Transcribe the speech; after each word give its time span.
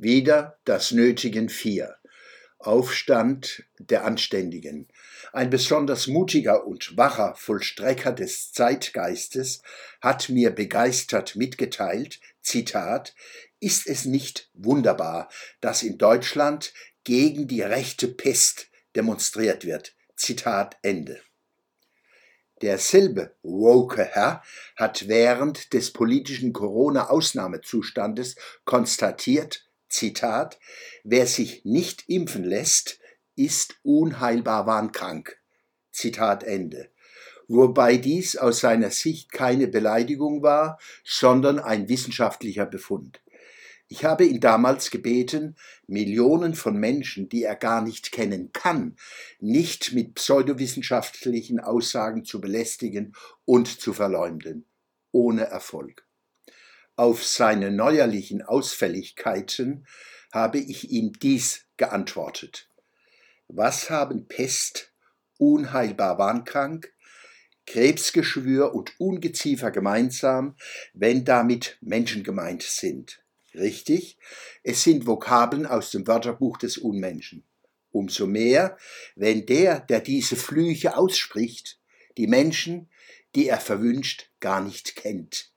Wieder 0.00 0.60
das 0.64 0.92
Nötigen 0.92 1.48
vier. 1.48 1.96
Aufstand 2.60 3.64
der 3.80 4.04
Anständigen. 4.04 4.86
Ein 5.32 5.50
besonders 5.50 6.06
mutiger 6.06 6.68
und 6.68 6.96
wacher 6.96 7.34
Vollstrecker 7.34 8.12
des 8.12 8.52
Zeitgeistes 8.52 9.60
hat 10.00 10.28
mir 10.28 10.50
begeistert 10.50 11.34
mitgeteilt, 11.34 12.20
Zitat, 12.42 13.16
ist 13.58 13.88
es 13.88 14.04
nicht 14.04 14.50
wunderbar, 14.54 15.28
dass 15.60 15.82
in 15.82 15.98
Deutschland 15.98 16.72
gegen 17.02 17.48
die 17.48 17.62
rechte 17.62 18.06
Pest 18.06 18.68
demonstriert 18.94 19.64
wird. 19.64 19.96
Zitat 20.14 20.76
Ende. 20.82 21.20
Derselbe 22.62 23.34
woke 23.42 24.04
Herr 24.04 24.44
hat 24.76 25.08
während 25.08 25.72
des 25.72 25.92
politischen 25.92 26.52
Corona-Ausnahmezustandes 26.52 28.36
konstatiert, 28.64 29.67
Zitat, 29.88 30.58
wer 31.04 31.26
sich 31.26 31.64
nicht 31.64 32.08
impfen 32.08 32.44
lässt, 32.44 32.98
ist 33.36 33.78
unheilbar 33.82 34.66
wahnkrank. 34.66 35.38
Zitat 35.92 36.44
Ende. 36.44 36.90
Wobei 37.46 37.96
dies 37.96 38.36
aus 38.36 38.60
seiner 38.60 38.90
Sicht 38.90 39.32
keine 39.32 39.68
Beleidigung 39.68 40.42
war, 40.42 40.78
sondern 41.02 41.58
ein 41.58 41.88
wissenschaftlicher 41.88 42.66
Befund. 42.66 43.20
Ich 43.90 44.04
habe 44.04 44.26
ihn 44.26 44.40
damals 44.40 44.90
gebeten, 44.90 45.56
Millionen 45.86 46.54
von 46.54 46.76
Menschen, 46.76 47.30
die 47.30 47.44
er 47.44 47.56
gar 47.56 47.80
nicht 47.80 48.12
kennen 48.12 48.50
kann, 48.52 48.96
nicht 49.40 49.94
mit 49.94 50.14
pseudowissenschaftlichen 50.14 51.58
Aussagen 51.58 52.26
zu 52.26 52.38
belästigen 52.38 53.14
und 53.46 53.80
zu 53.80 53.94
verleumden. 53.94 54.66
Ohne 55.10 55.44
Erfolg. 55.44 56.07
Auf 56.98 57.24
seine 57.24 57.70
neuerlichen 57.70 58.42
Ausfälligkeiten 58.42 59.86
habe 60.32 60.58
ich 60.58 60.90
ihm 60.90 61.12
dies 61.12 61.64
geantwortet. 61.76 62.68
Was 63.46 63.88
haben 63.88 64.26
Pest, 64.26 64.92
unheilbar 65.38 66.18
wahnkrank, 66.18 66.92
Krebsgeschwür 67.66 68.74
und 68.74 68.98
Ungeziefer 68.98 69.70
gemeinsam, 69.70 70.56
wenn 70.92 71.24
damit 71.24 71.78
Menschen 71.82 72.24
gemeint 72.24 72.64
sind? 72.64 73.22
Richtig, 73.54 74.18
es 74.64 74.82
sind 74.82 75.06
Vokabeln 75.06 75.66
aus 75.66 75.92
dem 75.92 76.04
Wörterbuch 76.08 76.58
des 76.58 76.78
Unmenschen. 76.78 77.44
Umso 77.92 78.26
mehr, 78.26 78.76
wenn 79.14 79.46
der, 79.46 79.78
der 79.78 80.00
diese 80.00 80.34
Flüche 80.34 80.96
ausspricht, 80.96 81.78
die 82.16 82.26
Menschen, 82.26 82.88
die 83.36 83.46
er 83.46 83.60
verwünscht, 83.60 84.32
gar 84.40 84.60
nicht 84.60 84.96
kennt. 84.96 85.52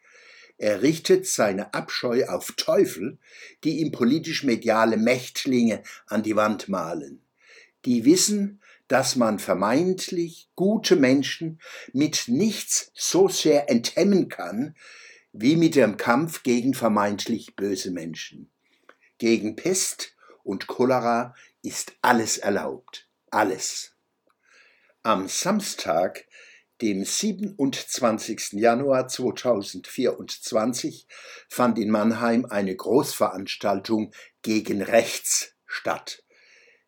Er 0.61 0.83
richtet 0.83 1.25
seine 1.25 1.73
Abscheu 1.73 2.27
auf 2.27 2.51
Teufel, 2.51 3.17
die 3.63 3.79
ihm 3.79 3.91
politisch-mediale 3.91 4.95
Mächtlinge 4.95 5.81
an 6.05 6.21
die 6.21 6.35
Wand 6.35 6.69
malen. 6.69 7.23
Die 7.85 8.05
wissen, 8.05 8.61
dass 8.87 9.15
man 9.15 9.39
vermeintlich 9.39 10.51
gute 10.53 10.97
Menschen 10.97 11.59
mit 11.93 12.25
nichts 12.27 12.91
so 12.93 13.27
sehr 13.27 13.71
enthemmen 13.71 14.29
kann, 14.29 14.75
wie 15.33 15.55
mit 15.55 15.73
dem 15.73 15.97
Kampf 15.97 16.43
gegen 16.43 16.75
vermeintlich 16.75 17.55
böse 17.55 17.89
Menschen. 17.89 18.51
Gegen 19.17 19.55
Pest 19.55 20.15
und 20.43 20.67
Cholera 20.67 21.33
ist 21.63 21.93
alles 22.03 22.37
erlaubt. 22.37 23.07
Alles. 23.31 23.95
Am 25.01 25.27
Samstag, 25.27 26.27
dem 26.81 27.05
27. 27.05 28.53
Januar 28.53 29.07
2024, 29.07 31.07
fand 31.47 31.77
in 31.77 31.91
Mannheim 31.91 32.45
eine 32.45 32.75
Großveranstaltung 32.75 34.11
gegen 34.41 34.81
Rechts 34.81 35.53
statt. 35.65 36.23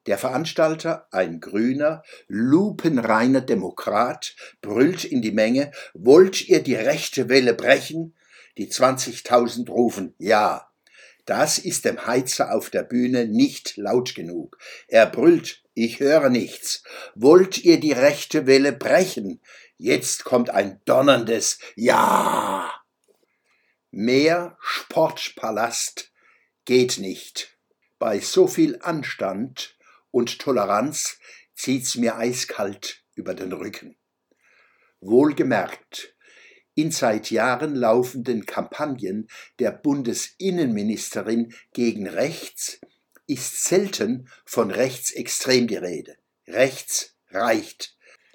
Der 0.08 0.18
Veranstalter, 0.18 1.08
ein 1.12 1.40
grüner, 1.40 2.04
lupenreiner 2.28 3.42
Demokrat, 3.42 4.36
brüllt 4.62 5.06
in 5.06 5.22
die 5.22 5.32
Menge, 5.32 5.72
wollt 5.94 6.50
ihr 6.50 6.62
die 6.62 6.76
rechte 6.76 7.30
Welle 7.30 7.54
brechen? 7.54 8.16
Die 8.58 8.70
20.000 8.70 9.70
rufen 9.70 10.14
Ja. 10.18 10.70
Das 11.26 11.58
ist 11.58 11.86
dem 11.86 12.06
Heizer 12.06 12.54
auf 12.54 12.70
der 12.70 12.84
Bühne 12.84 13.26
nicht 13.26 13.78
laut 13.78 14.14
genug. 14.14 14.58
Er 14.90 15.06
brüllt, 15.06 15.64
ich 15.74 16.02
höre 16.02 16.30
nichts. 16.30 16.84
Wollt 17.16 17.64
ihr 17.64 17.80
die 17.80 17.94
rechte 17.94 18.46
Welle 18.46 18.74
brechen? 18.74 19.40
Jetzt 19.84 20.24
kommt 20.24 20.50
ein 20.50 20.80
donnerndes 20.86 21.60
Ja. 21.76 22.72
Mehr 23.92 24.58
Sportpalast 24.62 26.14
geht 26.64 27.00
nicht. 27.00 27.60
Bei 28.00 28.22
so 28.22 28.48
viel 28.48 28.80
Anstand 28.82 29.78
und 30.10 30.40
Toleranz 30.40 31.20
zieht's 31.54 31.96
mir 31.98 32.16
eiskalt 32.16 33.04
über 33.16 33.34
den 33.34 33.52
Rücken. 33.52 33.98
Wohlgemerkt, 35.02 36.16
in 36.76 36.90
seit 36.90 37.30
Jahren 37.30 37.76
laufenden 37.76 38.46
Kampagnen 38.46 39.28
der 39.60 39.72
Bundesinnenministerin 39.72 41.54
gegen 41.74 42.08
rechts 42.08 42.80
ist 43.28 43.66
selten 43.66 44.30
von 44.46 44.72
rechtsextrem 44.72 45.68
die 45.68 45.76
Rede. 45.76 46.16
Rechts 46.48 47.18
reicht. 47.32 47.93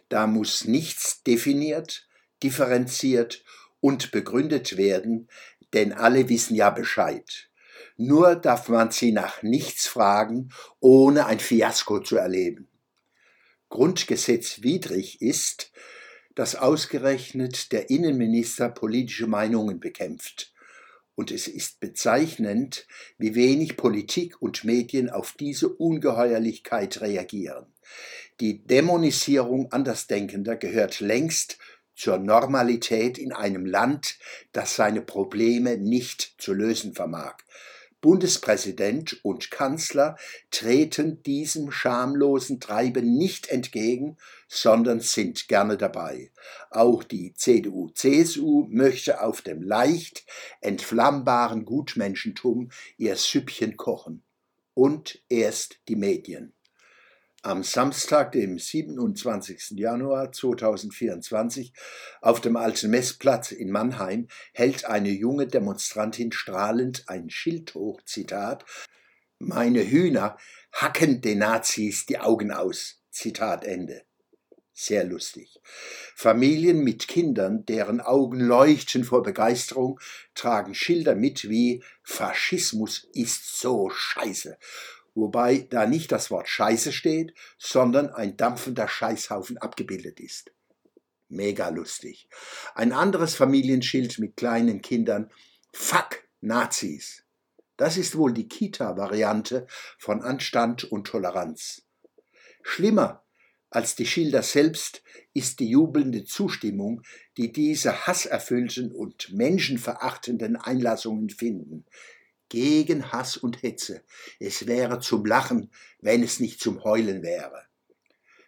Da 0.08 0.26
muss 0.26 0.64
nichts 0.64 1.22
definiert, 1.22 2.08
differenziert 2.42 3.44
und 3.80 4.10
begründet 4.10 4.76
werden, 4.76 5.28
denn 5.72 5.92
alle 5.92 6.28
wissen 6.28 6.54
ja 6.54 6.70
Bescheid. 6.70 7.48
Nur 7.96 8.36
darf 8.36 8.68
man 8.68 8.90
sie 8.90 9.12
nach 9.12 9.42
nichts 9.42 9.86
fragen, 9.86 10.50
ohne 10.80 11.26
ein 11.26 11.40
Fiasko 11.40 12.00
zu 12.00 12.16
erleben. 12.16 12.68
Grundgesetzwidrig 13.68 15.20
ist, 15.20 15.72
dass 16.34 16.54
ausgerechnet 16.54 17.72
der 17.72 17.90
Innenminister 17.90 18.68
politische 18.68 19.26
Meinungen 19.26 19.80
bekämpft. 19.80 20.54
Und 21.16 21.32
es 21.32 21.48
ist 21.48 21.80
bezeichnend, 21.80 22.86
wie 23.18 23.34
wenig 23.34 23.76
Politik 23.76 24.40
und 24.40 24.62
Medien 24.62 25.10
auf 25.10 25.32
diese 25.32 25.68
Ungeheuerlichkeit 25.68 27.00
reagieren. 27.00 27.66
Die 28.40 28.64
Dämonisierung 28.64 29.72
Andersdenkender 29.72 30.54
gehört 30.54 31.00
längst 31.00 31.58
zur 31.96 32.18
Normalität 32.18 33.18
in 33.18 33.32
einem 33.32 33.66
Land, 33.66 34.16
das 34.52 34.76
seine 34.76 35.02
Probleme 35.02 35.76
nicht 35.76 36.36
zu 36.38 36.52
lösen 36.52 36.94
vermag. 36.94 37.38
Bundespräsident 38.00 39.18
und 39.24 39.50
Kanzler 39.50 40.16
treten 40.52 41.20
diesem 41.24 41.72
schamlosen 41.72 42.60
Treiben 42.60 43.16
nicht 43.16 43.48
entgegen, 43.48 44.16
sondern 44.46 45.00
sind 45.00 45.48
gerne 45.48 45.76
dabei. 45.76 46.30
Auch 46.70 47.02
die 47.02 47.34
CDU-CSU 47.34 48.68
möchte 48.70 49.20
auf 49.20 49.42
dem 49.42 49.62
leicht 49.62 50.24
entflammbaren 50.60 51.64
Gutmenschentum 51.64 52.70
ihr 52.98 53.16
Süppchen 53.16 53.76
kochen. 53.76 54.22
Und 54.74 55.20
erst 55.28 55.80
die 55.88 55.96
Medien. 55.96 56.52
Am 57.42 57.62
Samstag, 57.62 58.32
dem 58.32 58.58
27. 58.58 59.78
Januar 59.78 60.32
2024, 60.32 61.72
auf 62.20 62.40
dem 62.40 62.56
Alten 62.56 62.90
Messplatz 62.90 63.52
in 63.52 63.70
Mannheim, 63.70 64.26
hält 64.52 64.86
eine 64.86 65.10
junge 65.10 65.46
Demonstrantin 65.46 66.32
strahlend 66.32 67.04
ein 67.06 67.30
Schild 67.30 67.74
hoch, 67.74 68.02
Zitat, 68.04 68.64
Meine 69.38 69.88
Hühner 69.88 70.36
hacken 70.72 71.20
den 71.20 71.38
Nazis 71.38 72.06
die 72.06 72.18
Augen 72.18 72.50
aus, 72.50 73.04
Zitat 73.12 73.62
Ende. 73.62 74.02
Sehr 74.72 75.04
lustig. 75.04 75.60
Familien 76.16 76.82
mit 76.82 77.06
Kindern, 77.06 77.64
deren 77.66 78.00
Augen 78.00 78.40
leuchten 78.40 79.04
vor 79.04 79.22
Begeisterung, 79.22 80.00
tragen 80.34 80.74
Schilder 80.74 81.14
mit 81.14 81.48
wie 81.48 81.84
Faschismus 82.02 83.08
ist 83.12 83.60
so 83.60 83.90
scheiße 83.90 84.58
wobei 85.18 85.66
da 85.70 85.86
nicht 85.86 86.12
das 86.12 86.30
Wort 86.30 86.48
Scheiße 86.48 86.92
steht, 86.92 87.34
sondern 87.58 88.10
ein 88.10 88.36
dampfender 88.36 88.88
Scheißhaufen 88.88 89.58
abgebildet 89.58 90.20
ist. 90.20 90.52
Mega 91.28 91.68
lustig. 91.68 92.28
Ein 92.74 92.92
anderes 92.92 93.34
Familienschild 93.34 94.18
mit 94.18 94.36
kleinen 94.36 94.80
Kindern. 94.80 95.30
Fuck 95.72 96.24
Nazis. 96.40 97.24
Das 97.76 97.96
ist 97.96 98.16
wohl 98.16 98.32
die 98.32 98.48
Kita-Variante 98.48 99.66
von 99.98 100.22
Anstand 100.22 100.84
und 100.84 101.06
Toleranz. 101.06 101.82
Schlimmer 102.62 103.24
als 103.70 103.94
die 103.94 104.06
Schilder 104.06 104.42
selbst 104.42 105.02
ist 105.34 105.60
die 105.60 105.68
jubelnde 105.68 106.24
Zustimmung, 106.24 107.02
die 107.36 107.52
diese 107.52 108.06
hasserfüllten 108.06 108.92
und 108.92 109.30
menschenverachtenden 109.30 110.56
Einlassungen 110.56 111.28
finden 111.28 111.84
gegen 112.48 113.12
Hass 113.12 113.36
und 113.36 113.62
Hetze. 113.62 114.02
Es 114.38 114.66
wäre 114.66 115.00
zum 115.00 115.24
Lachen, 115.24 115.70
wenn 116.00 116.22
es 116.22 116.40
nicht 116.40 116.60
zum 116.60 116.82
Heulen 116.84 117.22
wäre. 117.22 117.64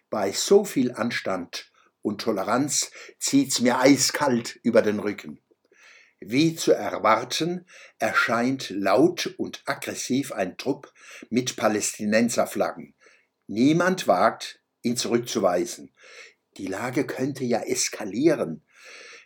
Bei 0.09 0.31
so 0.31 0.65
viel 0.65 0.91
Anstand 0.91 1.71
und 2.01 2.21
Toleranz 2.21 2.91
zieht's 3.19 3.61
mir 3.61 3.79
eiskalt 3.79 4.59
über 4.63 4.81
den 4.81 4.99
Rücken. 4.99 5.39
Wie 6.19 6.55
zu 6.55 6.71
erwarten, 6.71 7.65
erscheint 7.97 8.69
laut 8.69 9.33
und 9.37 9.63
aggressiv 9.65 10.31
ein 10.31 10.57
Trupp 10.57 10.93
mit 11.29 11.55
Palästinenserflaggen. 11.55 12.93
Niemand 13.47 14.07
wagt, 14.07 14.61
ihn 14.83 14.97
zurückzuweisen. 14.97 15.91
Die 16.57 16.67
Lage 16.67 17.07
könnte 17.07 17.43
ja 17.43 17.61
eskalieren. 17.61 18.63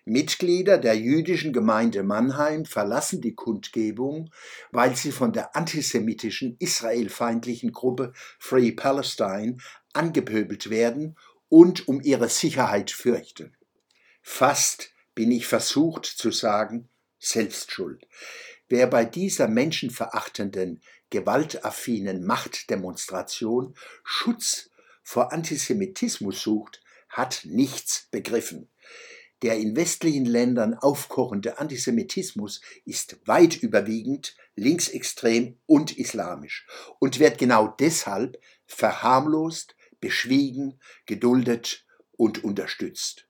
Mitglieder 0.05 0.77
der 0.77 0.95
jüdischen 0.95 1.51
Gemeinde 1.51 2.03
Mannheim 2.03 2.65
verlassen 2.65 3.21
die 3.21 3.33
Kundgebung, 3.33 4.31
weil 4.71 4.95
sie 4.95 5.11
von 5.11 5.33
der 5.33 5.55
antisemitischen 5.55 6.55
israelfeindlichen 6.59 7.71
Gruppe 7.71 8.13
Free 8.37 8.71
Palestine 8.71 9.57
angepöbelt 9.93 10.69
werden 10.69 11.17
und 11.49 11.87
um 11.87 12.01
ihre 12.01 12.29
Sicherheit 12.29 12.91
fürchten. 12.91 13.57
Fast 14.21 14.91
bin 15.15 15.31
ich 15.31 15.47
versucht 15.47 16.05
zu 16.05 16.31
sagen, 16.31 16.87
Selbstschuld. 17.17 18.07
Wer 18.67 18.85
bei 18.87 19.05
dieser 19.05 19.47
menschenverachtenden, 19.47 20.81
gewaltaffinen 21.09 22.25
Machtdemonstration 22.25 23.75
Schutz 24.03 24.69
vor 25.01 25.33
Antisemitismus 25.33 26.41
sucht, 26.41 26.83
hat 27.09 27.41
nichts 27.45 28.07
begriffen. 28.11 28.69
Der 29.41 29.57
in 29.57 29.75
westlichen 29.75 30.25
Ländern 30.25 30.73
aufkochende 30.73 31.59
Antisemitismus 31.59 32.61
ist 32.85 33.17
weit 33.25 33.55
überwiegend 33.57 34.35
linksextrem 34.55 35.57
und 35.65 35.97
islamisch 35.97 36.65
und 36.99 37.19
wird 37.19 37.37
genau 37.37 37.67
deshalb 37.79 38.39
verharmlost, 38.65 39.75
beschwiegen, 39.99 40.79
geduldet 41.05 41.85
und 42.13 42.43
unterstützt 42.43 43.27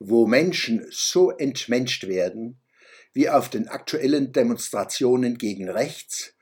wo 0.00 0.26
Menschen 0.26 0.86
so 0.90 1.30
entmenscht 1.30 2.08
werden, 2.08 2.58
wie 3.12 3.28
auf 3.28 3.50
den 3.50 3.68
aktuellen 3.68 4.32
Demonstrationen 4.32 5.36
gegen 5.36 5.68
rechts, 5.68 6.34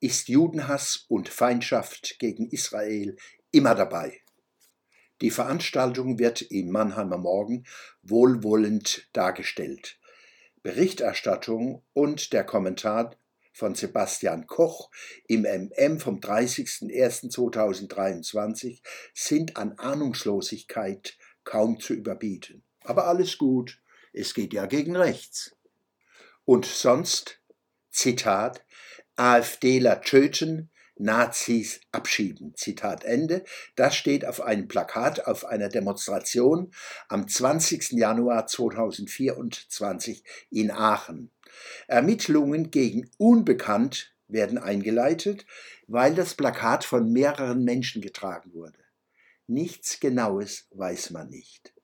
ist 0.00 0.28
Judenhass 0.28 1.06
und 1.08 1.28
Feindschaft 1.28 2.18
gegen 2.18 2.50
Israel 2.50 3.16
immer 3.52 3.74
dabei. 3.74 4.20
Die 5.20 5.30
Veranstaltung 5.30 6.18
wird 6.18 6.42
im 6.42 6.70
Mannheimer 6.70 7.18
Morgen 7.18 7.64
wohlwollend 8.02 9.08
dargestellt. 9.12 10.00
Berichterstattung 10.62 11.84
und 11.92 12.32
der 12.32 12.42
Kommentar 12.44 13.14
von 13.52 13.76
Sebastian 13.76 14.46
Koch 14.46 14.90
im 15.28 15.42
MM 15.42 16.00
vom 16.00 16.18
30.01.2023 16.18 18.82
sind 19.14 19.56
an 19.56 19.78
Ahnungslosigkeit 19.78 21.16
kaum 21.44 21.78
zu 21.78 21.94
überbieten. 21.94 22.64
Aber 22.80 23.06
alles 23.06 23.38
gut, 23.38 23.80
es 24.12 24.34
geht 24.34 24.52
ja 24.52 24.66
gegen 24.66 24.96
rechts. 24.96 25.54
Und 26.44 26.66
sonst, 26.66 27.40
Zitat, 27.90 28.64
AfDler 29.16 30.02
töten, 30.02 30.70
Nazis 30.96 31.80
abschieben. 31.92 32.54
Zitat 32.56 33.04
Ende. 33.04 33.44
Das 33.76 33.96
steht 33.96 34.24
auf 34.24 34.40
einem 34.40 34.68
Plakat 34.68 35.26
auf 35.26 35.44
einer 35.44 35.68
Demonstration 35.68 36.72
am 37.08 37.26
20. 37.28 37.92
Januar 37.92 38.46
2024 38.46 40.24
in 40.50 40.70
Aachen. 40.70 41.30
Ermittlungen 41.86 42.70
gegen 42.70 43.10
Unbekannt 43.18 44.14
werden 44.28 44.58
eingeleitet, 44.58 45.46
weil 45.86 46.14
das 46.14 46.34
Plakat 46.34 46.84
von 46.84 47.12
mehreren 47.12 47.64
Menschen 47.64 48.00
getragen 48.02 48.52
wurde. 48.52 48.78
Nichts 49.46 50.00
Genaues 50.00 50.66
weiß 50.70 51.10
man 51.10 51.28
nicht. 51.28 51.74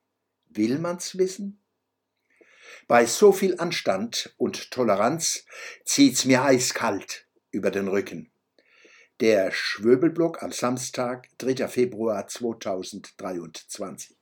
Will 0.49 0.79
man's 0.79 1.19
wissen? 1.19 1.61
Bei 2.89 3.07
so 3.07 3.33
viel 3.33 3.59
Anstand 3.59 4.35
und 4.39 4.71
Toleranz 4.71 5.45
zieht's 5.85 6.25
mir 6.25 6.43
eiskalt 6.43 7.27
über 7.51 7.71
den 7.71 7.89
Rücken. 7.89 8.33
Der 9.21 9.53
Schwöbelblock 9.53 10.43
am 10.43 10.51
Samstag, 10.51 11.29
3. 11.37 11.69
Februar 11.69 12.27
2023. 12.27 14.17